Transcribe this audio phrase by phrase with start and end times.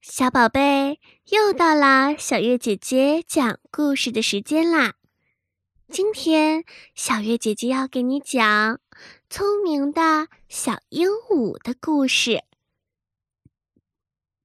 [0.00, 1.00] 小宝贝，
[1.32, 4.94] 又到了小月姐姐讲故事的时间啦！
[5.88, 8.78] 今天小月姐姐要给你讲
[9.28, 12.44] 聪明的小鹦鹉的故事。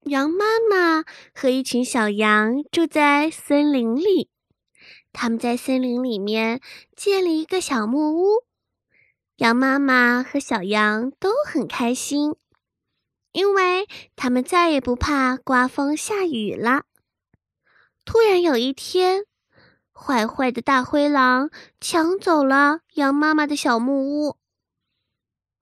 [0.06, 4.30] 羊妈妈和一群小羊住在森林里，
[5.12, 6.62] 他们在森林里面
[6.96, 8.44] 建了一个小木屋。
[9.38, 12.36] 羊妈妈和小羊都很开心。
[13.34, 16.84] 因为他们再也不怕刮风下雨了。
[18.06, 19.26] 突然有一天，
[19.92, 21.50] 坏坏的大灰狼
[21.82, 24.38] 抢走了羊妈妈的小木屋，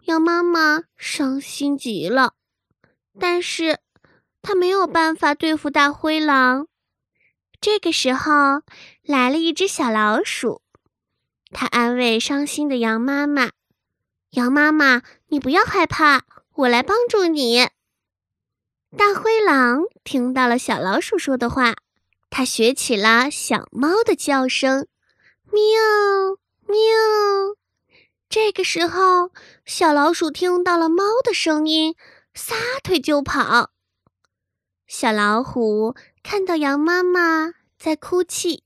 [0.04, 2.34] 羊妈妈伤心极了。
[3.20, 3.80] 但是，
[4.42, 6.68] 她没有办法对付大灰狼。
[7.60, 8.64] 这个时候，
[9.04, 10.62] 来了一只小老鼠，
[11.52, 13.52] 它安慰伤心的羊妈妈
[14.32, 16.24] ：“羊妈妈，你不要害怕。”
[16.62, 17.70] 我来帮助你。
[18.96, 21.74] 大灰狼听到了小老鼠说的话，
[22.30, 24.88] 它学起了小猫的叫声，
[25.52, 25.62] 喵
[26.68, 26.78] 喵。
[28.30, 29.32] 这个时候，
[29.66, 31.96] 小老鼠听到了猫的声音，
[32.36, 33.72] 撒腿就跑。
[34.86, 38.64] 小老虎看到羊妈妈在哭泣，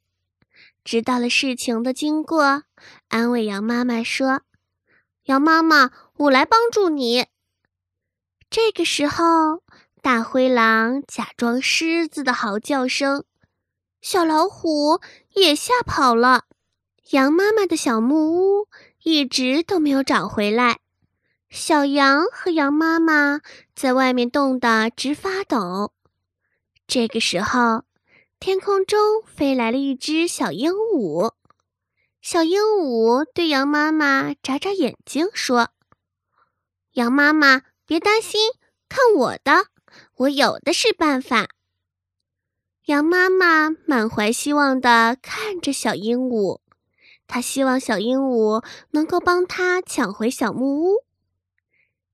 [0.84, 2.64] 知道了事情的经过，
[3.08, 4.42] 安慰羊妈妈说
[5.26, 7.28] ：“羊妈妈，我来帮助你。”
[8.50, 9.64] 这个时候，
[10.02, 13.26] 大灰狼假装狮子的嚎叫声，
[14.02, 15.02] 小老虎
[15.34, 16.46] 也吓跑了。
[17.12, 18.68] 羊妈妈的小木屋
[19.04, 20.80] 一直都没有找回来，
[21.50, 23.42] 小羊和羊妈妈
[23.76, 25.94] 在外面冻得直发抖。
[26.88, 27.84] 这个时候，
[28.40, 31.34] 天空中飞来了一只小鹦鹉，
[32.22, 35.70] 小鹦鹉对羊妈妈眨眨眼睛说
[36.94, 38.52] ：“羊妈妈。”别担心，
[38.90, 39.68] 看我的，
[40.16, 41.50] 我有的是办法。
[42.86, 46.62] 羊妈妈满怀希望地看着小鹦鹉，
[47.28, 51.06] 她希望小鹦鹉能够帮她抢回小木屋。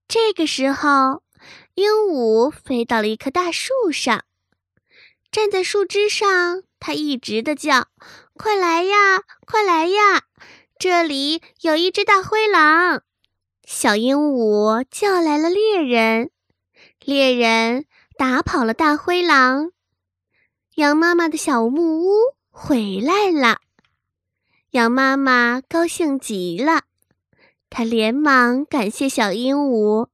[0.10, 1.24] 这个时候，
[1.76, 4.26] 鹦鹉飞到了一棵大树上，
[5.32, 7.88] 站在树枝上，它一直的叫
[8.36, 10.24] ：“快来呀，快来呀，
[10.78, 13.04] 这里有一只大灰狼。”
[13.74, 16.30] 小鹦鹉叫来了猎人，
[17.06, 17.86] 猎人
[18.18, 19.72] 打跑了大灰狼，
[20.76, 22.12] 羊妈妈的小木屋
[22.50, 23.62] 回来了。
[24.72, 26.84] 羊妈妈高兴极了，
[27.70, 30.10] 她连忙感谢小鹦鹉，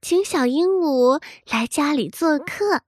[0.00, 1.20] 请小鹦鹉
[1.50, 2.82] 来家里做客。